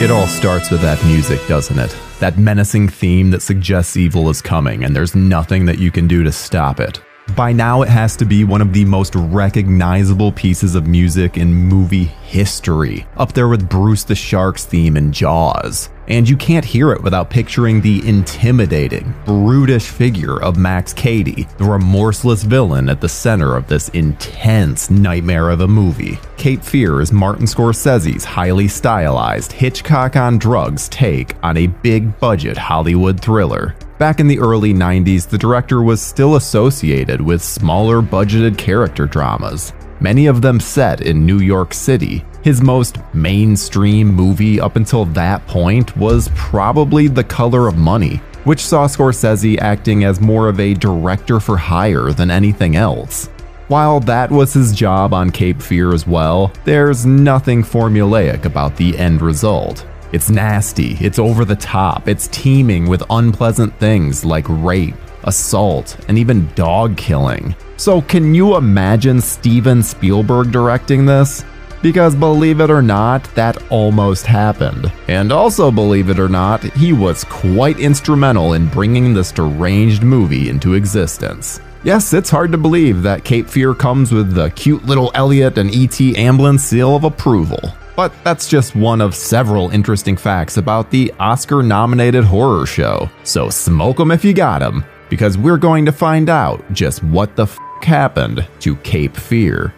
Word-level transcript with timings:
It 0.00 0.10
all 0.10 0.26
starts 0.26 0.70
with 0.70 0.80
that 0.80 1.04
music, 1.04 1.46
doesn't 1.46 1.78
it? 1.78 1.94
That 2.20 2.38
menacing 2.38 2.88
theme 2.88 3.30
that 3.32 3.42
suggests 3.42 3.98
evil 3.98 4.30
is 4.30 4.40
coming, 4.40 4.82
and 4.82 4.96
there's 4.96 5.14
nothing 5.14 5.66
that 5.66 5.78
you 5.78 5.90
can 5.90 6.08
do 6.08 6.24
to 6.24 6.32
stop 6.32 6.80
it. 6.80 7.02
By 7.36 7.52
now, 7.52 7.82
it 7.82 7.90
has 7.90 8.16
to 8.16 8.24
be 8.24 8.44
one 8.44 8.62
of 8.62 8.72
the 8.72 8.86
most 8.86 9.14
recognizable 9.14 10.32
pieces 10.32 10.74
of 10.74 10.86
music 10.86 11.36
in 11.36 11.52
movie 11.52 12.04
history, 12.04 13.06
up 13.18 13.34
there 13.34 13.48
with 13.48 13.68
Bruce 13.68 14.04
the 14.04 14.14
Shark's 14.14 14.64
theme 14.64 14.96
in 14.96 15.12
Jaws. 15.12 15.90
And 16.08 16.28
you 16.28 16.36
can't 16.36 16.64
hear 16.64 16.92
it 16.92 17.02
without 17.02 17.30
picturing 17.30 17.80
the 17.80 18.06
intimidating, 18.08 19.14
brutish 19.24 19.88
figure 19.88 20.42
of 20.42 20.56
Max 20.56 20.92
Cady, 20.92 21.46
the 21.58 21.64
remorseless 21.64 22.42
villain 22.42 22.88
at 22.88 23.00
the 23.00 23.08
center 23.08 23.56
of 23.56 23.68
this 23.68 23.88
intense 23.90 24.90
nightmare 24.90 25.50
of 25.50 25.60
a 25.60 25.68
movie. 25.68 26.18
Cape 26.36 26.62
Fear 26.62 27.00
is 27.00 27.12
Martin 27.12 27.46
Scorsese's 27.46 28.24
highly 28.24 28.66
stylized 28.66 29.52
Hitchcock 29.52 30.16
on 30.16 30.38
drugs 30.38 30.88
take 30.88 31.36
on 31.44 31.56
a 31.56 31.66
big 31.66 32.18
budget 32.18 32.56
Hollywood 32.56 33.20
thriller. 33.20 33.76
Back 33.98 34.18
in 34.18 34.26
the 34.26 34.38
early 34.38 34.72
90s, 34.72 35.28
the 35.28 35.36
director 35.36 35.82
was 35.82 36.00
still 36.00 36.36
associated 36.36 37.20
with 37.20 37.42
smaller 37.42 38.00
budgeted 38.00 38.56
character 38.56 39.06
dramas, 39.06 39.74
many 40.00 40.24
of 40.24 40.40
them 40.40 40.58
set 40.58 41.02
in 41.02 41.26
New 41.26 41.40
York 41.40 41.74
City. 41.74 42.24
His 42.42 42.62
most 42.62 42.96
mainstream 43.12 44.08
movie 44.08 44.58
up 44.58 44.76
until 44.76 45.04
that 45.06 45.46
point 45.46 45.94
was 45.94 46.30
probably 46.34 47.06
The 47.06 47.22
Color 47.22 47.68
of 47.68 47.76
Money, 47.76 48.16
which 48.44 48.64
saw 48.64 48.86
Scorsese 48.86 49.58
acting 49.58 50.04
as 50.04 50.22
more 50.22 50.48
of 50.48 50.58
a 50.58 50.72
director 50.72 51.38
for 51.38 51.58
hire 51.58 52.12
than 52.12 52.30
anything 52.30 52.76
else. 52.76 53.26
While 53.68 54.00
that 54.00 54.30
was 54.30 54.54
his 54.54 54.74
job 54.74 55.12
on 55.12 55.30
Cape 55.30 55.60
Fear 55.60 55.92
as 55.92 56.06
well, 56.06 56.50
there's 56.64 57.04
nothing 57.04 57.62
formulaic 57.62 58.46
about 58.46 58.74
the 58.74 58.96
end 58.96 59.20
result. 59.20 59.86
It's 60.12 60.30
nasty, 60.30 60.96
it's 60.98 61.18
over 61.18 61.44
the 61.44 61.56
top, 61.56 62.08
it's 62.08 62.26
teeming 62.28 62.88
with 62.88 63.02
unpleasant 63.10 63.78
things 63.78 64.24
like 64.24 64.46
rape, 64.48 64.96
assault, 65.24 66.02
and 66.08 66.16
even 66.16 66.50
dog 66.54 66.96
killing. 66.96 67.54
So, 67.76 68.00
can 68.00 68.34
you 68.34 68.56
imagine 68.56 69.20
Steven 69.20 69.82
Spielberg 69.82 70.50
directing 70.50 71.04
this? 71.04 71.44
Because 71.82 72.14
believe 72.14 72.60
it 72.60 72.70
or 72.70 72.82
not, 72.82 73.24
that 73.34 73.56
almost 73.70 74.26
happened. 74.26 74.92
And 75.08 75.32
also, 75.32 75.70
believe 75.70 76.10
it 76.10 76.18
or 76.18 76.28
not, 76.28 76.62
he 76.62 76.92
was 76.92 77.24
quite 77.24 77.78
instrumental 77.80 78.52
in 78.52 78.68
bringing 78.68 79.14
this 79.14 79.32
deranged 79.32 80.02
movie 80.02 80.50
into 80.50 80.74
existence. 80.74 81.60
Yes, 81.82 82.12
it's 82.12 82.28
hard 82.28 82.52
to 82.52 82.58
believe 82.58 83.02
that 83.02 83.24
Cape 83.24 83.48
Fear 83.48 83.72
comes 83.74 84.12
with 84.12 84.34
the 84.34 84.50
cute 84.50 84.84
little 84.84 85.10
Elliot 85.14 85.56
and 85.56 85.74
E.T. 85.74 86.12
Amblin 86.12 86.60
seal 86.60 86.94
of 86.94 87.04
approval. 87.04 87.72
But 87.96 88.12
that's 88.24 88.48
just 88.48 88.76
one 88.76 89.00
of 89.00 89.14
several 89.14 89.70
interesting 89.70 90.16
facts 90.18 90.58
about 90.58 90.90
the 90.90 91.12
Oscar 91.18 91.62
nominated 91.62 92.24
horror 92.24 92.66
show. 92.66 93.08
So 93.24 93.48
smoke 93.48 93.98
'em 93.98 94.10
if 94.10 94.24
you 94.24 94.34
got 94.34 94.62
'em, 94.62 94.84
because 95.08 95.38
we're 95.38 95.56
going 95.56 95.86
to 95.86 95.92
find 95.92 96.28
out 96.28 96.62
just 96.72 97.02
what 97.02 97.34
the 97.36 97.44
f 97.44 97.58
happened 97.82 98.46
to 98.60 98.76
Cape 98.76 99.16
Fear. 99.16 99.72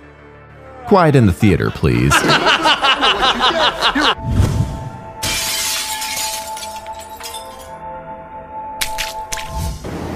Quiet 0.93 1.17
in 1.17 1.25
the 1.25 1.33
theater, 1.33 1.71
please. 1.71 2.13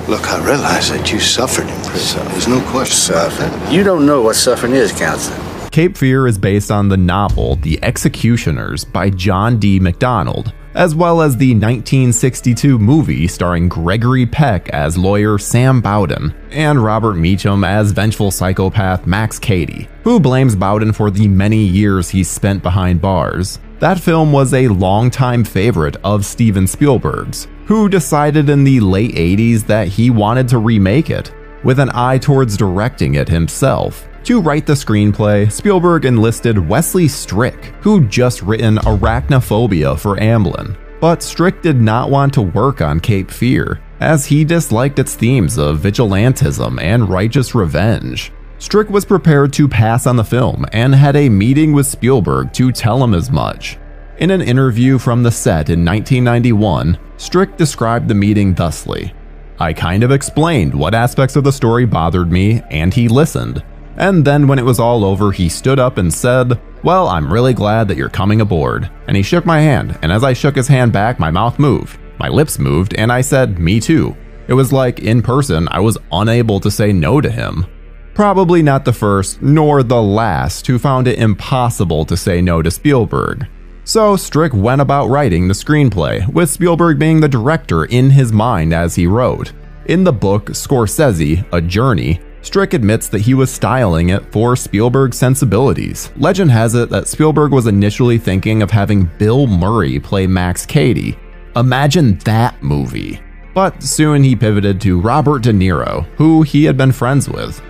Look, 0.06 0.28
I 0.28 0.44
realize 0.44 0.90
that 0.90 1.10
you 1.10 1.18
suffered 1.18 1.66
in 1.66 1.82
prison. 1.84 2.26
There's 2.26 2.46
no 2.46 2.60
question 2.70 3.14
about 3.14 3.30
that. 3.38 3.72
You 3.72 3.84
don't 3.84 4.04
know 4.04 4.20
what 4.20 4.36
suffering 4.36 4.74
is, 4.74 4.92
counselor. 4.92 5.38
Cape 5.70 5.96
Fear 5.96 6.26
is 6.26 6.36
based 6.36 6.70
on 6.70 6.90
the 6.90 6.98
novel 6.98 7.56
The 7.56 7.82
Executioners 7.82 8.84
by 8.84 9.08
John 9.08 9.58
D. 9.58 9.80
MacDonald, 9.80 10.52
as 10.76 10.94
well 10.94 11.22
as 11.22 11.38
the 11.38 11.54
1962 11.54 12.78
movie 12.78 13.26
starring 13.26 13.66
Gregory 13.66 14.26
Peck 14.26 14.68
as 14.68 14.98
lawyer 14.98 15.38
Sam 15.38 15.80
Bowden 15.80 16.34
and 16.50 16.84
Robert 16.84 17.16
Mitchum 17.16 17.66
as 17.66 17.92
vengeful 17.92 18.30
psychopath 18.30 19.06
Max 19.06 19.38
Cady, 19.38 19.88
who 20.04 20.20
blames 20.20 20.54
Bowden 20.54 20.92
for 20.92 21.10
the 21.10 21.28
many 21.28 21.64
years 21.64 22.10
he 22.10 22.22
spent 22.22 22.62
behind 22.62 23.00
bars. 23.00 23.58
That 23.78 23.98
film 23.98 24.32
was 24.32 24.52
a 24.52 24.68
longtime 24.68 25.44
favorite 25.44 25.96
of 26.04 26.26
Steven 26.26 26.66
Spielberg's, 26.66 27.48
who 27.64 27.88
decided 27.88 28.50
in 28.50 28.64
the 28.64 28.80
late 28.80 29.14
80s 29.14 29.66
that 29.66 29.88
he 29.88 30.10
wanted 30.10 30.46
to 30.48 30.58
remake 30.58 31.08
it, 31.08 31.32
with 31.64 31.78
an 31.78 31.90
eye 31.94 32.18
towards 32.18 32.56
directing 32.56 33.14
it 33.14 33.28
himself. 33.28 34.06
To 34.26 34.40
write 34.40 34.66
the 34.66 34.72
screenplay, 34.72 35.52
Spielberg 35.52 36.04
enlisted 36.04 36.58
Wesley 36.58 37.06
Strick, 37.06 37.66
who'd 37.80 38.10
just 38.10 38.42
written 38.42 38.74
Arachnophobia 38.78 39.96
for 39.96 40.16
Amblin. 40.16 40.76
But 41.00 41.22
Strick 41.22 41.62
did 41.62 41.80
not 41.80 42.10
want 42.10 42.34
to 42.34 42.42
work 42.42 42.80
on 42.80 42.98
Cape 42.98 43.30
Fear, 43.30 43.80
as 44.00 44.26
he 44.26 44.44
disliked 44.44 44.98
its 44.98 45.14
themes 45.14 45.58
of 45.58 45.78
vigilantism 45.78 46.82
and 46.82 47.08
righteous 47.08 47.54
revenge. 47.54 48.32
Strick 48.58 48.90
was 48.90 49.04
prepared 49.04 49.52
to 49.52 49.68
pass 49.68 50.08
on 50.08 50.16
the 50.16 50.24
film 50.24 50.66
and 50.72 50.92
had 50.92 51.14
a 51.14 51.28
meeting 51.28 51.72
with 51.72 51.86
Spielberg 51.86 52.52
to 52.54 52.72
tell 52.72 53.04
him 53.04 53.14
as 53.14 53.30
much. 53.30 53.78
In 54.18 54.32
an 54.32 54.42
interview 54.42 54.98
from 54.98 55.22
the 55.22 55.30
set 55.30 55.70
in 55.70 55.84
1991, 55.84 56.98
Strick 57.16 57.56
described 57.56 58.08
the 58.08 58.14
meeting 58.16 58.54
thusly 58.54 59.14
I 59.60 59.72
kind 59.72 60.02
of 60.02 60.10
explained 60.10 60.74
what 60.74 60.94
aspects 60.94 61.36
of 61.36 61.44
the 61.44 61.52
story 61.52 61.86
bothered 61.86 62.30
me, 62.30 62.62
and 62.70 62.92
he 62.92 63.08
listened. 63.08 63.62
And 63.96 64.24
then 64.24 64.46
when 64.46 64.58
it 64.58 64.64
was 64.64 64.78
all 64.78 65.04
over, 65.04 65.32
he 65.32 65.48
stood 65.48 65.78
up 65.78 65.98
and 65.98 66.12
said, 66.12 66.60
Well, 66.82 67.08
I'm 67.08 67.32
really 67.32 67.54
glad 67.54 67.88
that 67.88 67.96
you're 67.96 68.08
coming 68.08 68.40
aboard. 68.40 68.90
And 69.06 69.16
he 69.16 69.22
shook 69.22 69.46
my 69.46 69.60
hand, 69.60 69.98
and 70.02 70.12
as 70.12 70.22
I 70.22 70.32
shook 70.32 70.56
his 70.56 70.68
hand 70.68 70.92
back, 70.92 71.18
my 71.18 71.30
mouth 71.30 71.58
moved, 71.58 71.98
my 72.18 72.28
lips 72.28 72.58
moved, 72.58 72.94
and 72.94 73.10
I 73.10 73.22
said, 73.22 73.58
Me 73.58 73.80
too. 73.80 74.16
It 74.48 74.54
was 74.54 74.72
like, 74.72 75.00
in 75.00 75.22
person, 75.22 75.68
I 75.70 75.80
was 75.80 75.98
unable 76.12 76.60
to 76.60 76.70
say 76.70 76.92
no 76.92 77.20
to 77.20 77.30
him. 77.30 77.66
Probably 78.14 78.62
not 78.62 78.84
the 78.84 78.92
first, 78.92 79.42
nor 79.42 79.82
the 79.82 80.02
last, 80.02 80.66
who 80.66 80.78
found 80.78 81.08
it 81.08 81.18
impossible 81.18 82.04
to 82.06 82.16
say 82.16 82.40
no 82.40 82.62
to 82.62 82.70
Spielberg. 82.70 83.46
So 83.84 84.16
Strick 84.16 84.52
went 84.54 84.80
about 84.80 85.08
writing 85.08 85.48
the 85.48 85.54
screenplay, 85.54 86.26
with 86.32 86.50
Spielberg 86.50 86.98
being 86.98 87.20
the 87.20 87.28
director 87.28 87.84
in 87.84 88.10
his 88.10 88.32
mind 88.32 88.72
as 88.72 88.94
he 88.94 89.06
wrote. 89.06 89.52
In 89.86 90.02
the 90.02 90.12
book 90.12 90.46
Scorsese, 90.46 91.46
A 91.52 91.60
Journey, 91.60 92.20
Strick 92.46 92.74
admits 92.74 93.08
that 93.08 93.22
he 93.22 93.34
was 93.34 93.50
styling 93.50 94.10
it 94.10 94.24
for 94.30 94.54
Spielberg's 94.54 95.18
sensibilities. 95.18 96.12
Legend 96.14 96.48
has 96.52 96.76
it 96.76 96.90
that 96.90 97.08
Spielberg 97.08 97.50
was 97.50 97.66
initially 97.66 98.18
thinking 98.18 98.62
of 98.62 98.70
having 98.70 99.10
Bill 99.18 99.48
Murray 99.48 99.98
play 99.98 100.28
Max 100.28 100.64
Cady. 100.64 101.18
Imagine 101.56 102.18
that 102.18 102.62
movie. 102.62 103.20
But 103.52 103.82
soon 103.82 104.22
he 104.22 104.36
pivoted 104.36 104.80
to 104.82 105.00
Robert 105.00 105.42
De 105.42 105.52
Niro, 105.52 106.04
who 106.14 106.42
he 106.42 106.62
had 106.62 106.76
been 106.76 106.92
friends 106.92 107.28
with. 107.28 107.60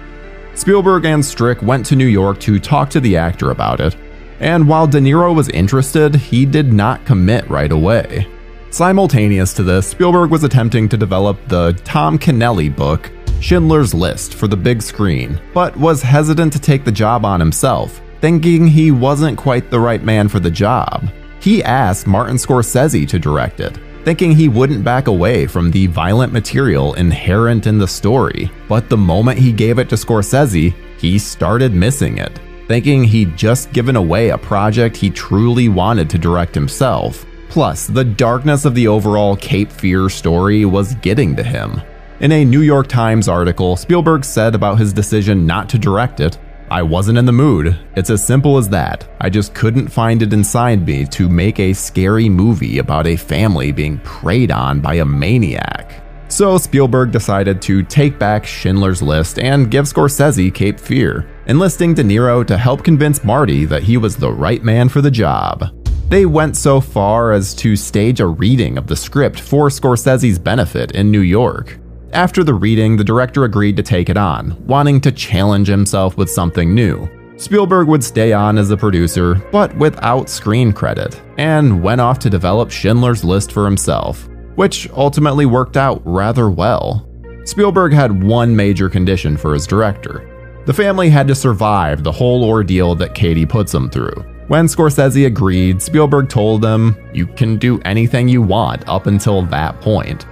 Spielberg 0.52 1.06
and 1.06 1.24
Strick 1.24 1.62
went 1.62 1.86
to 1.86 1.96
New 1.96 2.04
York 2.04 2.38
to 2.40 2.60
talk 2.60 2.90
to 2.90 3.00
the 3.00 3.16
actor 3.16 3.52
about 3.52 3.80
it, 3.80 3.96
and 4.40 4.68
while 4.68 4.86
De 4.86 4.98
Niro 4.98 5.34
was 5.34 5.48
interested, 5.48 6.14
he 6.14 6.44
did 6.44 6.70
not 6.70 7.06
commit 7.06 7.48
right 7.48 7.72
away. 7.72 8.26
Simultaneous 8.68 9.54
to 9.54 9.62
this, 9.62 9.88
Spielberg 9.88 10.30
was 10.30 10.44
attempting 10.44 10.86
to 10.90 10.98
develop 10.98 11.38
the 11.48 11.72
Tom 11.84 12.18
Keneally 12.18 12.76
book, 12.76 13.10
Schindler's 13.40 13.94
List, 13.94 14.34
for 14.34 14.48
the 14.48 14.56
big 14.56 14.82
screen, 14.82 15.40
but 15.54 15.76
was 15.76 16.02
hesitant 16.02 16.52
to 16.52 16.58
take 16.58 16.84
the 16.84 16.92
job 16.92 17.24
on 17.24 17.38
himself, 17.38 18.00
thinking 18.20 18.66
he 18.66 18.90
wasn't 18.90 19.38
quite 19.38 19.70
the 19.70 19.78
right 19.78 20.02
man 20.02 20.28
for 20.28 20.40
the 20.40 20.50
job. 20.50 21.08
He 21.40 21.62
asked 21.62 22.06
Martin 22.06 22.36
Scorsese 22.36 23.06
to 23.08 23.18
direct 23.18 23.60
it, 23.60 23.78
thinking 24.04 24.32
he 24.32 24.48
wouldn't 24.48 24.84
back 24.84 25.06
away 25.06 25.46
from 25.46 25.70
the 25.70 25.86
violent 25.86 26.32
material 26.32 26.94
inherent 26.94 27.66
in 27.66 27.78
the 27.78 27.86
story. 27.86 28.50
But 28.68 28.88
the 28.88 28.96
moment 28.96 29.38
he 29.38 29.52
gave 29.52 29.78
it 29.78 29.88
to 29.90 29.96
Scorsese, 29.96 30.74
he 30.98 31.18
started 31.18 31.74
missing 31.74 32.18
it, 32.18 32.40
thinking 32.68 33.04
he'd 33.04 33.36
just 33.36 33.72
given 33.72 33.96
away 33.96 34.30
a 34.30 34.38
project 34.38 34.96
he 34.96 35.10
truly 35.10 35.68
wanted 35.68 36.10
to 36.10 36.18
direct 36.18 36.54
himself. 36.54 37.26
Plus, 37.48 37.86
the 37.86 38.04
darkness 38.04 38.64
of 38.64 38.74
the 38.74 38.88
overall 38.88 39.36
Cape 39.36 39.70
Fear 39.70 40.08
story 40.08 40.64
was 40.64 40.94
getting 40.96 41.36
to 41.36 41.42
him. 41.42 41.80
In 42.18 42.32
a 42.32 42.46
New 42.46 42.62
York 42.62 42.86
Times 42.86 43.28
article, 43.28 43.76
Spielberg 43.76 44.24
said 44.24 44.54
about 44.54 44.78
his 44.78 44.94
decision 44.94 45.44
not 45.44 45.68
to 45.68 45.78
direct 45.78 46.18
it, 46.20 46.38
I 46.70 46.80
wasn't 46.82 47.18
in 47.18 47.26
the 47.26 47.32
mood. 47.32 47.78
It's 47.94 48.08
as 48.08 48.24
simple 48.24 48.56
as 48.56 48.70
that. 48.70 49.06
I 49.20 49.28
just 49.28 49.52
couldn't 49.52 49.88
find 49.88 50.22
it 50.22 50.32
inside 50.32 50.86
me 50.86 51.04
to 51.08 51.28
make 51.28 51.60
a 51.60 51.74
scary 51.74 52.30
movie 52.30 52.78
about 52.78 53.06
a 53.06 53.16
family 53.16 53.70
being 53.70 53.98
preyed 53.98 54.50
on 54.50 54.80
by 54.80 54.94
a 54.94 55.04
maniac. 55.04 56.02
So 56.28 56.56
Spielberg 56.56 57.12
decided 57.12 57.60
to 57.62 57.82
take 57.82 58.18
back 58.18 58.46
Schindler's 58.46 59.02
List 59.02 59.38
and 59.38 59.70
give 59.70 59.84
Scorsese 59.84 60.54
Cape 60.54 60.80
Fear, 60.80 61.28
enlisting 61.46 61.92
De 61.92 62.02
Niro 62.02 62.46
to 62.46 62.56
help 62.56 62.82
convince 62.82 63.24
Marty 63.24 63.66
that 63.66 63.82
he 63.82 63.98
was 63.98 64.16
the 64.16 64.32
right 64.32 64.64
man 64.64 64.88
for 64.88 65.02
the 65.02 65.10
job. 65.10 65.66
They 66.08 66.24
went 66.24 66.56
so 66.56 66.80
far 66.80 67.32
as 67.32 67.54
to 67.56 67.76
stage 67.76 68.20
a 68.20 68.26
reading 68.26 68.78
of 68.78 68.86
the 68.86 68.96
script 68.96 69.38
for 69.38 69.68
Scorsese's 69.68 70.38
benefit 70.38 70.92
in 70.92 71.10
New 71.10 71.20
York. 71.20 71.78
After 72.12 72.44
the 72.44 72.54
reading, 72.54 72.96
the 72.96 73.04
director 73.04 73.44
agreed 73.44 73.76
to 73.76 73.82
take 73.82 74.08
it 74.08 74.16
on, 74.16 74.56
wanting 74.66 75.00
to 75.02 75.12
challenge 75.12 75.66
himself 75.66 76.16
with 76.16 76.30
something 76.30 76.74
new. 76.74 77.08
Spielberg 77.36 77.88
would 77.88 78.02
stay 78.02 78.32
on 78.32 78.56
as 78.56 78.70
a 78.70 78.76
producer, 78.76 79.34
but 79.52 79.76
without 79.76 80.30
screen 80.30 80.72
credit, 80.72 81.20
and 81.36 81.82
went 81.82 82.00
off 82.00 82.18
to 82.20 82.30
develop 82.30 82.70
Schindler's 82.70 83.24
List 83.24 83.52
for 83.52 83.64
himself, 83.64 84.28
which 84.54 84.88
ultimately 84.90 85.46
worked 85.46 85.76
out 85.76 86.00
rather 86.04 86.48
well. 86.48 87.06
Spielberg 87.44 87.92
had 87.92 88.22
one 88.22 88.54
major 88.54 88.88
condition 88.88 89.36
for 89.36 89.52
his 89.52 89.66
director. 89.66 90.62
The 90.64 90.74
family 90.74 91.10
had 91.10 91.28
to 91.28 91.34
survive 91.34 92.02
the 92.02 92.12
whole 92.12 92.44
ordeal 92.44 92.94
that 92.94 93.14
Cady 93.14 93.44
puts 93.44 93.72
them 93.72 93.90
through. 93.90 94.24
When 94.48 94.66
Scorsese 94.66 95.26
agreed, 95.26 95.82
Spielberg 95.82 96.28
told 96.28 96.62
them, 96.62 96.96
You 97.12 97.26
can 97.26 97.56
do 97.56 97.80
anything 97.84 98.28
you 98.28 98.42
want 98.42 98.88
up 98.88 99.06
until 99.06 99.42
that 99.42 99.80
point. 99.80 100.24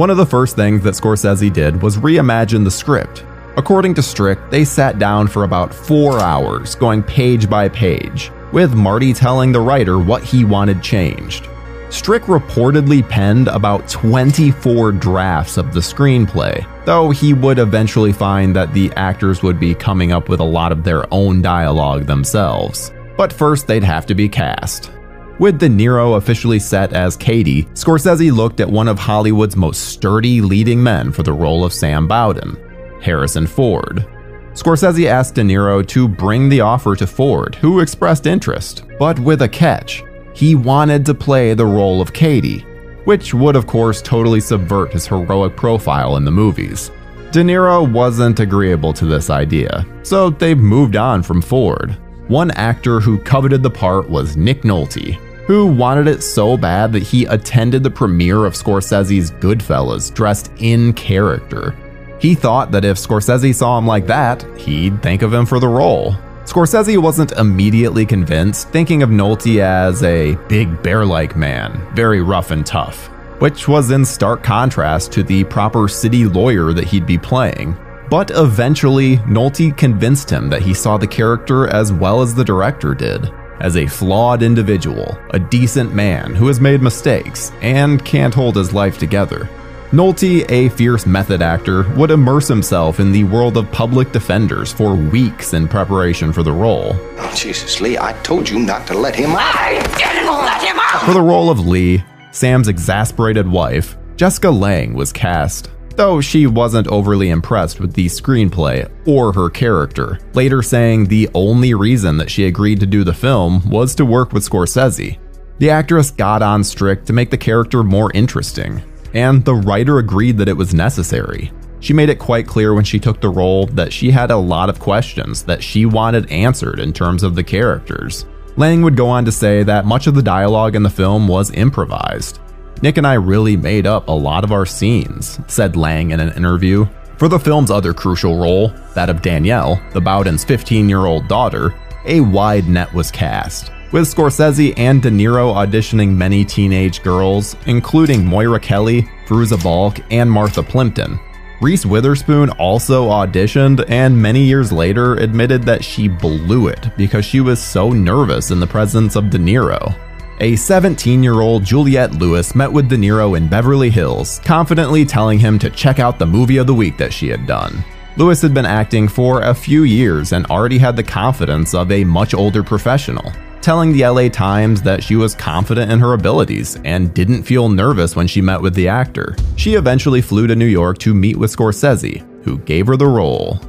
One 0.00 0.08
of 0.08 0.16
the 0.16 0.24
first 0.24 0.56
things 0.56 0.82
that 0.84 0.94
Scorsese 0.94 1.52
did 1.52 1.82
was 1.82 1.98
reimagine 1.98 2.64
the 2.64 2.70
script, 2.70 3.22
According 3.58 3.92
to 3.96 4.02
Strick, 4.02 4.38
they 4.48 4.64
sat 4.64 4.98
down 4.98 5.28
for 5.28 5.44
about 5.44 5.74
four 5.74 6.20
hours, 6.20 6.74
going 6.74 7.02
page 7.02 7.50
by 7.50 7.68
page, 7.68 8.32
with 8.50 8.72
Marty 8.72 9.12
telling 9.12 9.52
the 9.52 9.60
writer 9.60 9.98
what 9.98 10.24
he 10.24 10.42
wanted 10.42 10.82
changed. 10.82 11.46
Strick 11.90 12.22
reportedly 12.22 13.06
penned 13.06 13.48
about 13.48 13.90
24 13.90 14.92
drafts 14.92 15.58
of 15.58 15.74
the 15.74 15.80
screenplay, 15.80 16.66
though 16.86 17.10
he 17.10 17.34
would 17.34 17.58
eventually 17.58 18.14
find 18.14 18.56
that 18.56 18.72
the 18.72 18.90
actors 18.96 19.42
would 19.42 19.60
be 19.60 19.74
coming 19.74 20.12
up 20.12 20.30
with 20.30 20.40
a 20.40 20.44
lot 20.44 20.72
of 20.72 20.82
their 20.82 21.04
own 21.12 21.42
dialogue 21.42 22.06
themselves. 22.06 22.90
But 23.18 23.34
first, 23.34 23.66
they'd 23.66 23.84
have 23.84 24.06
to 24.06 24.14
be 24.14 24.30
cast. 24.30 24.90
With 25.40 25.58
De 25.58 25.70
Niro 25.70 26.18
officially 26.18 26.58
set 26.58 26.92
as 26.92 27.16
Cady, 27.16 27.62
Scorsese 27.72 28.30
looked 28.30 28.60
at 28.60 28.68
one 28.68 28.88
of 28.88 28.98
Hollywood's 28.98 29.56
most 29.56 29.84
sturdy 29.88 30.42
leading 30.42 30.82
men 30.82 31.10
for 31.12 31.22
the 31.22 31.32
role 31.32 31.64
of 31.64 31.72
Sam 31.72 32.06
Bowden, 32.06 32.58
Harrison 33.00 33.46
Ford. 33.46 34.06
Scorsese 34.52 35.06
asked 35.06 35.36
De 35.36 35.40
Niro 35.40 35.86
to 35.88 36.06
bring 36.06 36.50
the 36.50 36.60
offer 36.60 36.94
to 36.94 37.06
Ford, 37.06 37.54
who 37.54 37.80
expressed 37.80 38.26
interest, 38.26 38.84
but 38.98 39.18
with 39.18 39.40
a 39.40 39.48
catch. 39.48 40.04
He 40.34 40.54
wanted 40.54 41.06
to 41.06 41.14
play 41.14 41.54
the 41.54 41.64
role 41.64 42.02
of 42.02 42.12
Cady, 42.12 42.58
which 43.06 43.32
would, 43.32 43.56
of 43.56 43.66
course, 43.66 44.02
totally 44.02 44.40
subvert 44.40 44.92
his 44.92 45.06
heroic 45.06 45.56
profile 45.56 46.18
in 46.18 46.26
the 46.26 46.30
movies. 46.30 46.90
De 47.30 47.42
Niro 47.42 47.90
wasn't 47.90 48.40
agreeable 48.40 48.92
to 48.92 49.06
this 49.06 49.30
idea, 49.30 49.86
so 50.02 50.28
they 50.28 50.54
moved 50.54 50.96
on 50.96 51.22
from 51.22 51.40
Ford. 51.40 51.96
One 52.28 52.50
actor 52.50 53.00
who 53.00 53.16
coveted 53.16 53.62
the 53.62 53.70
part 53.70 54.10
was 54.10 54.36
Nick 54.36 54.64
Nolte, 54.64 55.18
who 55.50 55.66
wanted 55.66 56.06
it 56.06 56.22
so 56.22 56.56
bad 56.56 56.92
that 56.92 57.02
he 57.02 57.24
attended 57.24 57.82
the 57.82 57.90
premiere 57.90 58.44
of 58.44 58.54
Scorsese's 58.54 59.32
Goodfellas 59.32 60.14
dressed 60.14 60.52
in 60.58 60.92
character. 60.92 61.74
He 62.20 62.36
thought 62.36 62.70
that 62.70 62.84
if 62.84 62.96
Scorsese 62.96 63.52
saw 63.52 63.76
him 63.76 63.84
like 63.84 64.06
that, 64.06 64.44
he'd 64.56 65.02
think 65.02 65.22
of 65.22 65.34
him 65.34 65.44
for 65.44 65.58
the 65.58 65.66
role. 65.66 66.14
Scorsese 66.44 66.96
wasn't 66.98 67.32
immediately 67.32 68.06
convinced, 68.06 68.68
thinking 68.68 69.02
of 69.02 69.10
Nolte 69.10 69.58
as 69.58 70.04
a 70.04 70.36
big 70.46 70.84
bear 70.84 71.04
like 71.04 71.34
man, 71.34 71.84
very 71.96 72.22
rough 72.22 72.52
and 72.52 72.64
tough, 72.64 73.08
which 73.40 73.66
was 73.66 73.90
in 73.90 74.04
stark 74.04 74.44
contrast 74.44 75.10
to 75.14 75.24
the 75.24 75.42
proper 75.42 75.88
city 75.88 76.26
lawyer 76.26 76.72
that 76.72 76.86
he'd 76.86 77.06
be 77.06 77.18
playing. 77.18 77.76
But 78.08 78.30
eventually, 78.36 79.16
Nolte 79.26 79.76
convinced 79.76 80.30
him 80.30 80.48
that 80.50 80.62
he 80.62 80.74
saw 80.74 80.96
the 80.96 81.08
character 81.08 81.66
as 81.66 81.92
well 81.92 82.22
as 82.22 82.36
the 82.36 82.44
director 82.44 82.94
did 82.94 83.32
as 83.60 83.76
a 83.76 83.86
flawed 83.86 84.42
individual, 84.42 85.18
a 85.30 85.38
decent 85.38 85.94
man 85.94 86.34
who 86.34 86.46
has 86.46 86.60
made 86.60 86.82
mistakes 86.82 87.52
and 87.60 88.04
can't 88.04 88.34
hold 88.34 88.56
his 88.56 88.72
life 88.72 88.98
together. 88.98 89.48
Nolte, 89.92 90.48
a 90.48 90.68
fierce 90.68 91.04
method 91.04 91.42
actor, 91.42 91.88
would 91.96 92.12
immerse 92.12 92.46
himself 92.46 93.00
in 93.00 93.10
the 93.10 93.24
world 93.24 93.56
of 93.56 93.72
public 93.72 94.12
defenders 94.12 94.72
for 94.72 94.94
weeks 94.94 95.52
in 95.52 95.66
preparation 95.66 96.32
for 96.32 96.44
the 96.44 96.52
role. 96.52 96.92
Oh, 96.94 97.32
Jesus, 97.36 97.80
Lee, 97.80 97.98
I 97.98 98.12
told 98.22 98.48
you 98.48 98.60
not 98.60 98.86
to 98.86 98.94
let 98.94 99.16
him 99.16 99.30
out. 99.30 99.56
I 99.56 99.82
didn't 99.98 100.26
let 100.26 100.62
him 100.62 100.78
out! 100.78 101.02
For 101.04 101.12
the 101.12 101.20
role 101.20 101.50
of 101.50 101.66
Lee, 101.66 102.04
Sam's 102.30 102.68
exasperated 102.68 103.48
wife, 103.48 103.96
Jessica 104.14 104.50
Lange 104.50 104.94
was 104.94 105.12
cast, 105.12 105.70
though 106.00 106.18
she 106.18 106.46
wasn't 106.46 106.88
overly 106.88 107.28
impressed 107.28 107.78
with 107.78 107.92
the 107.92 108.06
screenplay 108.06 108.90
or 109.06 109.34
her 109.34 109.50
character, 109.50 110.18
later 110.32 110.62
saying 110.62 111.04
the 111.04 111.28
only 111.34 111.74
reason 111.74 112.16
that 112.16 112.30
she 112.30 112.46
agreed 112.46 112.80
to 112.80 112.86
do 112.86 113.04
the 113.04 113.12
film 113.12 113.68
was 113.68 113.94
to 113.94 114.06
work 114.06 114.32
with 114.32 114.42
Scorsese. 114.42 115.18
The 115.58 115.68
actress 115.68 116.10
got 116.10 116.40
on 116.40 116.64
Strick 116.64 117.04
to 117.04 117.12
make 117.12 117.28
the 117.28 117.36
character 117.36 117.82
more 117.82 118.10
interesting, 118.14 118.82
and 119.12 119.44
the 119.44 119.56
writer 119.56 119.98
agreed 119.98 120.38
that 120.38 120.48
it 120.48 120.56
was 120.56 120.72
necessary. 120.72 121.52
She 121.80 121.92
made 121.92 122.08
it 122.08 122.18
quite 122.18 122.46
clear 122.46 122.72
when 122.72 122.84
she 122.84 122.98
took 122.98 123.20
the 123.20 123.28
role 123.28 123.66
that 123.66 123.92
she 123.92 124.10
had 124.10 124.30
a 124.30 124.36
lot 124.38 124.70
of 124.70 124.80
questions 124.80 125.42
that 125.42 125.62
she 125.62 125.84
wanted 125.84 126.32
answered 126.32 126.80
in 126.80 126.94
terms 126.94 127.22
of 127.22 127.34
the 127.34 127.44
characters. 127.44 128.24
Lange 128.56 128.80
would 128.80 128.96
go 128.96 129.06
on 129.06 129.26
to 129.26 129.32
say 129.32 129.64
that 129.64 129.84
much 129.84 130.06
of 130.06 130.14
the 130.14 130.22
dialogue 130.22 130.76
in 130.76 130.82
the 130.82 130.88
film 130.88 131.28
was 131.28 131.50
improvised. 131.50 132.38
Nick 132.82 132.96
and 132.96 133.06
I 133.06 133.14
really 133.14 133.56
made 133.56 133.86
up 133.86 134.08
a 134.08 134.12
lot 134.12 134.44
of 134.44 134.52
our 134.52 134.66
scenes, 134.66 135.38
said 135.46 135.76
Lange 135.76 136.12
in 136.12 136.20
an 136.20 136.32
interview. 136.34 136.86
For 137.18 137.28
the 137.28 137.38
film's 137.38 137.70
other 137.70 137.92
crucial 137.92 138.38
role, 138.38 138.72
that 138.94 139.10
of 139.10 139.20
Danielle, 139.20 139.80
the 139.92 140.00
Bowden's 140.00 140.44
15 140.44 140.88
year 140.88 141.06
old 141.06 141.28
daughter, 141.28 141.74
a 142.06 142.20
wide 142.20 142.68
net 142.68 142.92
was 142.94 143.10
cast 143.10 143.70
with 143.92 144.12
Scorsese 144.12 144.72
and 144.76 145.02
De 145.02 145.10
Niro 145.10 145.52
auditioning 145.54 146.14
many 146.14 146.44
teenage 146.44 147.02
girls, 147.02 147.56
including 147.66 148.24
Moira 148.24 148.60
Kelly, 148.60 149.02
Fairuza 149.26 149.62
Balk, 149.62 149.98
and 150.10 150.30
Martha 150.30 150.62
Plimpton. 150.62 151.18
Reese 151.60 151.84
Witherspoon 151.84 152.50
also 152.50 153.08
auditioned 153.08 153.84
and 153.88 154.20
many 154.20 154.44
years 154.44 154.72
later 154.72 155.16
admitted 155.16 155.62
that 155.64 155.84
she 155.84 156.08
blew 156.08 156.68
it 156.68 156.88
because 156.96 157.24
she 157.24 157.40
was 157.40 157.62
so 157.62 157.90
nervous 157.90 158.50
in 158.50 158.60
the 158.60 158.66
presence 158.66 159.14
of 159.14 159.28
De 159.28 159.38
Niro. 159.38 159.94
A 160.42 160.56
17 160.56 161.22
year 161.22 161.42
old 161.42 161.64
Juliette 161.64 162.14
Lewis 162.14 162.54
met 162.54 162.72
with 162.72 162.88
De 162.88 162.96
Niro 162.96 163.36
in 163.36 163.46
Beverly 163.46 163.90
Hills, 163.90 164.38
confidently 164.38 165.04
telling 165.04 165.38
him 165.38 165.58
to 165.58 165.68
check 165.68 165.98
out 165.98 166.18
the 166.18 166.24
movie 166.24 166.56
of 166.56 166.66
the 166.66 166.74
week 166.74 166.96
that 166.96 167.12
she 167.12 167.28
had 167.28 167.46
done. 167.46 167.84
Lewis 168.16 168.40
had 168.40 168.54
been 168.54 168.64
acting 168.64 169.06
for 169.06 169.42
a 169.42 169.54
few 169.54 169.82
years 169.82 170.32
and 170.32 170.46
already 170.46 170.78
had 170.78 170.96
the 170.96 171.02
confidence 171.02 171.74
of 171.74 171.92
a 171.92 172.04
much 172.04 172.32
older 172.32 172.62
professional 172.62 173.30
telling 173.60 173.92
the 173.92 174.06
LA 174.06 174.30
Times 174.30 174.80
that 174.80 175.04
she 175.04 175.16
was 175.16 175.34
confident 175.34 175.92
in 175.92 175.98
her 175.98 176.14
abilities 176.14 176.78
and 176.86 177.12
didn't 177.12 177.42
feel 177.42 177.68
nervous 177.68 178.16
when 178.16 178.26
she 178.26 178.40
met 178.40 178.62
with 178.62 178.74
the 178.74 178.88
actor. 178.88 179.36
She 179.56 179.74
eventually 179.74 180.22
flew 180.22 180.46
to 180.46 180.56
New 180.56 180.64
York 180.64 180.96
to 181.00 181.12
meet 181.12 181.36
with 181.36 181.54
Scorsese, 181.54 182.24
who 182.42 182.56
gave 182.60 182.86
her 182.86 182.96
the 182.96 183.06
role. 183.06 183.60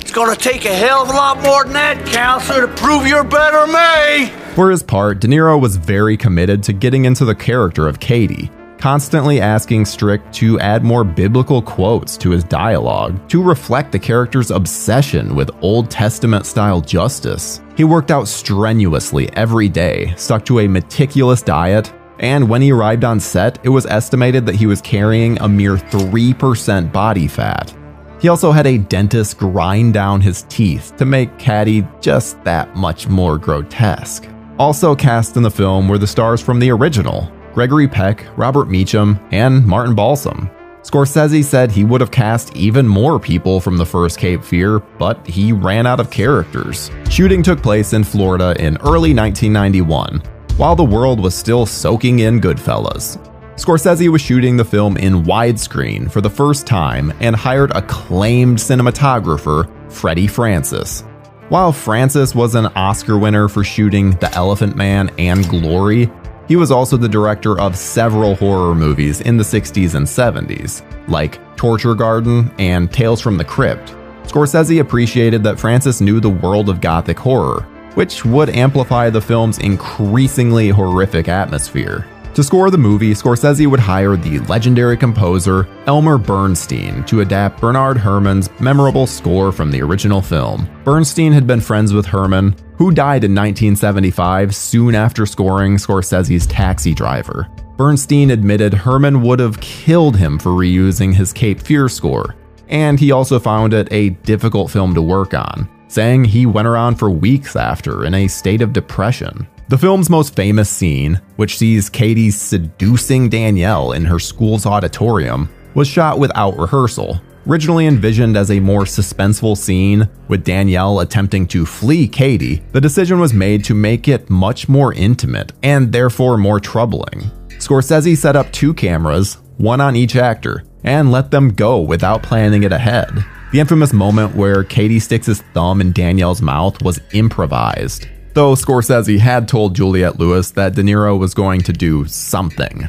It's 0.00 0.10
gonna 0.10 0.36
take 0.36 0.64
a 0.64 0.74
hell 0.74 1.02
of 1.02 1.10
a 1.10 1.12
lot 1.12 1.42
more 1.42 1.64
than 1.64 1.74
that, 1.74 2.06
counselor, 2.06 2.66
to 2.66 2.74
prove 2.76 3.06
you're 3.06 3.24
better 3.24 3.66
than 3.66 4.30
me! 4.30 4.45
For 4.56 4.70
his 4.70 4.82
part, 4.82 5.20
De 5.20 5.28
Niro 5.28 5.60
was 5.60 5.76
very 5.76 6.16
committed 6.16 6.62
to 6.62 6.72
getting 6.72 7.04
into 7.04 7.26
the 7.26 7.34
character 7.34 7.86
of 7.86 8.00
Cady, 8.00 8.50
constantly 8.78 9.38
asking 9.38 9.84
Strick 9.84 10.32
to 10.32 10.58
add 10.60 10.82
more 10.82 11.04
biblical 11.04 11.60
quotes 11.60 12.16
to 12.16 12.30
his 12.30 12.42
dialogue 12.42 13.28
to 13.28 13.42
reflect 13.42 13.92
the 13.92 13.98
character's 13.98 14.50
obsession 14.50 15.34
with 15.34 15.50
Old 15.60 15.90
Testament 15.90 16.46
style 16.46 16.80
justice. 16.80 17.60
He 17.76 17.84
worked 17.84 18.10
out 18.10 18.28
strenuously 18.28 19.30
every 19.34 19.68
day, 19.68 20.14
stuck 20.16 20.46
to 20.46 20.60
a 20.60 20.68
meticulous 20.68 21.42
diet, 21.42 21.92
and 22.20 22.48
when 22.48 22.62
he 22.62 22.72
arrived 22.72 23.04
on 23.04 23.20
set, 23.20 23.58
it 23.62 23.68
was 23.68 23.84
estimated 23.84 24.46
that 24.46 24.54
he 24.54 24.64
was 24.64 24.80
carrying 24.80 25.38
a 25.42 25.48
mere 25.50 25.76
3% 25.76 26.90
body 26.94 27.28
fat. 27.28 27.74
He 28.22 28.30
also 28.30 28.52
had 28.52 28.66
a 28.66 28.78
dentist 28.78 29.36
grind 29.36 29.92
down 29.92 30.22
his 30.22 30.46
teeth 30.48 30.96
to 30.96 31.04
make 31.04 31.38
Cady 31.38 31.86
just 32.00 32.42
that 32.44 32.74
much 32.74 33.06
more 33.06 33.36
grotesque. 33.36 34.26
Also 34.58 34.94
cast 34.94 35.36
in 35.36 35.42
the 35.42 35.50
film 35.50 35.86
were 35.86 35.98
the 35.98 36.06
stars 36.06 36.40
from 36.40 36.58
the 36.58 36.70
original, 36.70 37.30
Gregory 37.52 37.86
Peck, 37.86 38.26
Robert 38.38 38.68
Mitchum, 38.68 39.20
and 39.30 39.66
Martin 39.66 39.94
Balsam. 39.94 40.50
Scorsese 40.80 41.44
said 41.44 41.70
he 41.70 41.84
would 41.84 42.00
have 42.00 42.10
cast 42.10 42.56
even 42.56 42.88
more 42.88 43.20
people 43.20 43.60
from 43.60 43.76
the 43.76 43.84
first 43.84 44.18
Cape 44.18 44.42
Fear, 44.42 44.78
but 44.98 45.26
he 45.26 45.52
ran 45.52 45.86
out 45.86 46.00
of 46.00 46.10
characters. 46.10 46.90
Shooting 47.10 47.42
took 47.42 47.62
place 47.62 47.92
in 47.92 48.02
Florida 48.02 48.54
in 48.58 48.76
early 48.78 49.12
1991, 49.12 50.22
while 50.56 50.76
the 50.76 50.84
world 50.84 51.20
was 51.20 51.34
still 51.34 51.66
soaking 51.66 52.20
in 52.20 52.40
Goodfellas. 52.40 53.18
Scorsese 53.56 54.08
was 54.08 54.22
shooting 54.22 54.56
the 54.56 54.64
film 54.64 54.96
in 54.96 55.24
widescreen 55.24 56.10
for 56.10 56.20
the 56.20 56.30
first 56.30 56.66
time 56.66 57.12
and 57.20 57.34
hired 57.36 57.72
acclaimed 57.72 58.58
cinematographer 58.58 59.70
Freddie 59.92 60.26
Francis. 60.26 61.04
While 61.48 61.70
Francis 61.70 62.34
was 62.34 62.56
an 62.56 62.66
Oscar 62.74 63.16
winner 63.16 63.46
for 63.46 63.62
shooting 63.62 64.10
The 64.16 64.34
Elephant 64.34 64.74
Man 64.74 65.12
and 65.16 65.48
Glory, 65.48 66.10
he 66.48 66.56
was 66.56 66.72
also 66.72 66.96
the 66.96 67.08
director 67.08 67.60
of 67.60 67.76
several 67.76 68.34
horror 68.34 68.74
movies 68.74 69.20
in 69.20 69.36
the 69.36 69.44
60s 69.44 69.94
and 69.94 70.04
70s, 70.04 70.82
like 71.08 71.38
Torture 71.56 71.94
Garden 71.94 72.52
and 72.58 72.92
Tales 72.92 73.20
from 73.20 73.36
the 73.36 73.44
Crypt. 73.44 73.94
Scorsese 74.24 74.80
appreciated 74.80 75.44
that 75.44 75.60
Francis 75.60 76.00
knew 76.00 76.18
the 76.18 76.28
world 76.28 76.68
of 76.68 76.80
Gothic 76.80 77.16
horror, 77.16 77.60
which 77.94 78.24
would 78.24 78.50
amplify 78.50 79.08
the 79.08 79.20
film's 79.20 79.58
increasingly 79.58 80.70
horrific 80.70 81.28
atmosphere. 81.28 82.08
To 82.36 82.44
score 82.44 82.70
the 82.70 82.76
movie, 82.76 83.12
Scorsese 83.12 83.66
would 83.66 83.80
hire 83.80 84.14
the 84.14 84.40
legendary 84.40 84.98
composer 84.98 85.66
Elmer 85.86 86.18
Bernstein 86.18 87.02
to 87.04 87.22
adapt 87.22 87.62
Bernard 87.62 87.96
Herrmann's 87.96 88.50
memorable 88.60 89.06
score 89.06 89.50
from 89.52 89.70
the 89.70 89.80
original 89.80 90.20
film. 90.20 90.68
Bernstein 90.84 91.32
had 91.32 91.46
been 91.46 91.62
friends 91.62 91.94
with 91.94 92.04
Herrmann, 92.04 92.54
who 92.76 92.90
died 92.90 93.24
in 93.24 93.34
1975 93.34 94.54
soon 94.54 94.94
after 94.94 95.24
scoring 95.24 95.76
Scorsese's 95.78 96.46
Taxi 96.46 96.92
Driver. 96.92 97.48
Bernstein 97.78 98.30
admitted 98.30 98.74
Herrmann 98.74 99.22
would 99.22 99.40
have 99.40 99.58
killed 99.62 100.18
him 100.18 100.38
for 100.38 100.50
reusing 100.50 101.14
his 101.14 101.32
Cape 101.32 101.58
Fear 101.58 101.88
score, 101.88 102.36
and 102.68 103.00
he 103.00 103.12
also 103.12 103.38
found 103.38 103.72
it 103.72 103.88
a 103.90 104.10
difficult 104.10 104.70
film 104.70 104.92
to 104.92 105.00
work 105.00 105.32
on, 105.32 105.66
saying 105.88 106.26
he 106.26 106.44
went 106.44 106.68
around 106.68 106.96
for 106.96 107.08
weeks 107.08 107.56
after 107.56 108.04
in 108.04 108.12
a 108.12 108.28
state 108.28 108.60
of 108.60 108.74
depression. 108.74 109.48
The 109.68 109.78
film's 109.78 110.08
most 110.08 110.36
famous 110.36 110.70
scene, 110.70 111.20
which 111.34 111.58
sees 111.58 111.90
Cady 111.90 112.30
seducing 112.30 113.28
Danielle 113.28 113.90
in 113.92 114.04
her 114.04 114.20
school's 114.20 114.64
auditorium, 114.64 115.48
was 115.74 115.88
shot 115.88 116.20
without 116.20 116.56
rehearsal. 116.56 117.20
Originally 117.48 117.88
envisioned 117.88 118.36
as 118.36 118.52
a 118.52 118.60
more 118.60 118.84
suspenseful 118.84 119.56
scene, 119.56 120.08
with 120.28 120.44
Danielle 120.44 121.00
attempting 121.00 121.48
to 121.48 121.66
flee 121.66 122.06
Cady, 122.06 122.62
the 122.70 122.80
decision 122.80 123.18
was 123.18 123.34
made 123.34 123.64
to 123.64 123.74
make 123.74 124.06
it 124.06 124.30
much 124.30 124.68
more 124.68 124.92
intimate 124.92 125.52
and 125.64 125.90
therefore 125.90 126.38
more 126.38 126.60
troubling. 126.60 127.28
Scorsese 127.58 128.16
set 128.16 128.36
up 128.36 128.52
two 128.52 128.72
cameras, 128.72 129.38
one 129.56 129.80
on 129.80 129.96
each 129.96 130.14
actor, 130.14 130.62
and 130.84 131.10
let 131.10 131.32
them 131.32 131.52
go 131.52 131.80
without 131.80 132.22
planning 132.22 132.62
it 132.62 132.70
ahead. 132.70 133.24
The 133.50 133.58
infamous 133.58 133.92
moment 133.92 134.36
where 134.36 134.62
Cady 134.62 135.00
sticks 135.00 135.26
his 135.26 135.42
thumb 135.54 135.80
in 135.80 135.90
Danielle's 135.90 136.42
mouth 136.42 136.80
was 136.82 137.00
improvised, 137.12 138.06
though 138.36 138.52
Scorsese 138.52 139.18
had 139.18 139.48
told 139.48 139.74
Juliette 139.74 140.18
Lewis 140.20 140.50
that 140.50 140.74
De 140.74 140.82
Niro 140.82 141.18
was 141.18 141.32
going 141.32 141.62
to 141.62 141.72
do 141.72 142.04
something. 142.04 142.86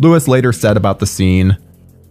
Lewis 0.00 0.26
later 0.26 0.52
said 0.52 0.76
about 0.76 0.98
the 0.98 1.06
scene, 1.06 1.56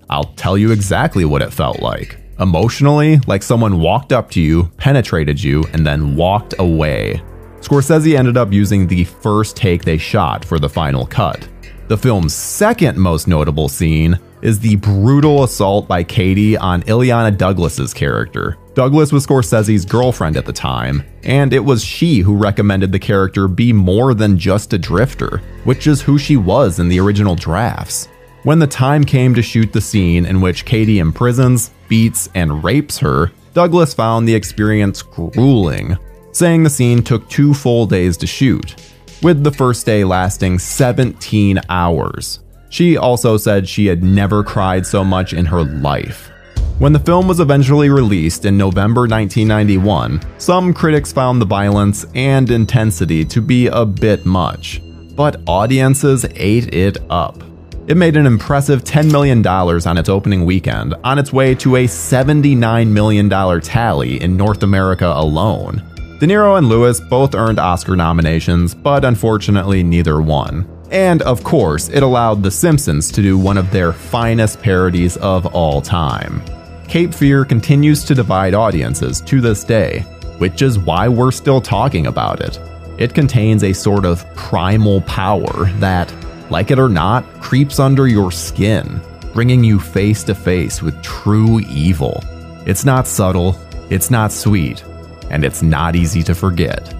I'll 0.10 0.32
tell 0.36 0.58
you 0.58 0.72
exactly 0.72 1.26
what 1.26 1.42
it 1.42 1.52
felt 1.52 1.82
like. 1.82 2.18
Emotionally, 2.40 3.18
like 3.28 3.44
someone 3.44 3.82
walked 3.82 4.14
up 4.14 4.32
to 4.32 4.42
you, 4.42 4.72
penetrated 4.78 5.44
you, 5.44 5.66
and 5.74 5.86
then 5.86 6.16
walked 6.16 6.54
away. 6.58 7.22
Scorsese 7.60 8.18
ended 8.18 8.38
up 8.38 8.54
using 8.54 8.88
the 8.88 9.04
first 9.04 9.58
take 9.58 9.84
they 9.84 9.98
shot 9.98 10.46
for 10.46 10.58
the 10.58 10.70
final 10.70 11.06
cut. 11.06 11.50
The 11.90 11.98
film's 11.98 12.34
second 12.34 12.98
most 12.98 13.28
notable 13.28 13.68
scene 13.68 14.18
is 14.42 14.58
the 14.58 14.78
brutal 14.78 15.44
assault 15.44 15.86
by 15.90 16.02
Cady 16.06 16.56
on 16.56 16.84
Illeana 16.84 17.38
Douglas's 17.38 17.94
character. 17.94 18.58
Douglas 18.80 19.12
was 19.12 19.28
Scorsese's 19.28 19.84
girlfriend 19.84 20.38
at 20.38 20.46
the 20.46 20.54
time, 20.54 21.04
and 21.24 21.52
it 21.52 21.60
was 21.60 21.84
she 21.84 22.20
who 22.20 22.38
recommended 22.38 22.94
the 22.94 22.98
character 22.98 23.50
be 23.50 23.74
more 23.74 24.14
than 24.14 24.40
just 24.40 24.72
a 24.72 24.78
drifter, 24.78 25.42
which 25.66 25.86
is 25.86 26.02
who 26.02 26.18
she 26.18 26.38
was 26.38 26.80
in 26.80 26.88
the 26.88 26.98
original 26.98 27.36
drafts. 27.36 28.08
When 28.44 28.58
the 28.58 28.68
time 28.68 29.04
came 29.04 29.36
to 29.36 29.42
shoot 29.42 29.74
the 29.74 29.82
scene 29.82 30.26
in 30.26 30.40
which 30.40 30.64
Cady 30.64 31.00
imprisons, 31.00 31.72
beats, 31.90 32.30
and 32.36 32.64
rapes 32.64 32.98
her, 33.00 33.34
Douglas 33.54 33.94
found 33.94 34.26
the 34.26 34.36
experience 34.36 35.02
grueling, 35.02 35.98
saying 36.32 36.64
the 36.64 36.70
scene 36.70 37.04
took 37.04 37.28
two 37.28 37.54
full 37.54 37.86
days 37.86 38.16
to 38.16 38.28
shoot 38.28 38.78
with 39.22 39.44
the 39.44 39.52
first 39.52 39.86
day 39.86 40.06
lasting 40.06 40.58
17 40.58 41.60
hours. 41.68 42.40
She 42.70 42.96
also 42.96 43.36
said 43.36 43.68
she 43.68 43.88
had 43.88 44.06
never 44.06 44.42
cried 44.42 44.86
so 44.86 45.04
much 45.04 45.34
in 45.34 45.48
her 45.48 45.66
life. 45.66 46.32
When 46.80 46.94
the 46.94 47.00
film 47.00 47.28
was 47.28 47.42
eventually 47.42 47.90
released 47.90 48.46
in 48.46 48.56
November 48.58 49.02
1991, 49.02 50.22
some 50.38 50.74
critics 50.74 51.12
found 51.12 51.42
the 51.42 51.46
violence 51.46 52.06
and 52.16 52.50
intensity 52.50 53.26
to 53.26 53.42
be 53.42 53.68
a 53.68 53.86
bit 53.86 54.26
much, 54.26 54.82
but 55.14 55.42
audiences 55.46 56.26
ate 56.36 56.74
it 56.74 56.98
up. 57.10 57.44
It 57.88 57.98
made 57.98 58.16
an 58.16 58.26
impressive 58.26 58.86
$10 58.86 59.12
million 59.12 59.46
on 59.46 59.98
its 59.98 60.08
opening 60.08 60.46
weekend, 60.46 60.96
on 61.04 61.20
its 61.20 61.34
way 61.34 61.54
to 61.56 61.76
a 61.76 61.86
$79 61.86 62.88
million 62.88 63.30
tally 63.60 64.22
in 64.22 64.38
North 64.38 64.64
America 64.64 65.12
alone. 65.14 65.84
De 66.22 66.28
Niro 66.28 66.58
and 66.58 66.70
Lewis 66.70 67.02
both 67.02 67.36
earned 67.36 67.60
Oscar 67.60 67.98
nominations, 67.98 68.74
but 68.74 69.04
unfortunately 69.04 69.84
neither 69.84 70.22
won. 70.22 70.66
And 70.92 71.24
of 71.24 71.44
course, 71.44 71.90
it 71.90 72.04
allowed 72.04 72.42
The 72.42 72.52
Simpsons 72.52 73.12
to 73.12 73.22
do 73.22 73.38
one 73.38 73.58
of 73.58 73.70
their 73.70 73.92
finest 73.92 74.62
parodies 74.62 75.18
of 75.18 75.46
all 75.48 75.82
time. 75.82 76.42
Cape 76.89 77.13
Fear 77.13 77.46
continues 77.46 78.03
to 78.05 78.15
divide 78.15 78.55
audiences 78.55 79.22
to 79.22 79.39
this 79.39 79.63
day, 79.63 80.00
which 80.39 80.63
is 80.63 80.79
why 80.79 81.08
we're 81.08 81.29
still 81.29 81.62
talking 81.62 82.08
about 82.08 82.41
it. 82.41 82.60
It 82.98 83.13
contains 83.13 83.63
a 83.63 83.74
sort 83.74 84.05
of 84.05 84.25
primal 84.34 85.01
power 85.01 85.65
that, 85.74 86.12
like 86.50 86.72
it 86.72 86.79
or 86.79 86.89
not, 86.89 87.24
creeps 87.41 87.77
under 87.77 88.08
your 88.08 88.31
skin, 88.31 89.00
bringing 89.36 89.63
you 89.63 89.79
face 89.79 90.24
to 90.24 90.34
face 90.34 90.81
with 90.81 91.00
true 91.03 91.60
evil. 91.69 92.24
It's 92.65 92.86
not 92.86 93.05
subtle, 93.05 93.55
it's 93.91 94.10
not 94.10 94.31
sweet, 94.31 94.84
and 95.29 95.46
it's 95.46 95.62
not 95.62 95.96
easy 95.96 96.24
to 96.24 96.34
forget. 96.34 96.91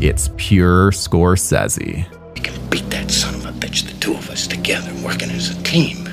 It's 0.00 0.30
pure 0.38 0.90
Scorsese. 0.90 2.04
We 2.34 2.40
can 2.40 2.68
beat 2.68 2.90
that 2.90 3.08
son 3.12 3.36
of 3.36 3.46
a 3.46 3.52
bitch, 3.52 3.86
the 3.86 3.96
two 4.00 4.14
of 4.14 4.28
us 4.28 4.48
together, 4.48 4.92
working 5.04 5.30
as 5.30 5.56
a 5.56 5.62
team. 5.62 6.09